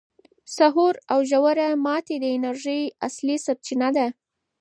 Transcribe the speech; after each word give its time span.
سحور 0.55 0.93
او 1.13 1.19
روژه 1.23 1.67
ماتي 1.85 2.15
د 2.21 2.25
انرژۍ 2.37 2.81
اصلي 3.07 3.37
سرچینه 3.45 3.89
ده. 3.97 4.07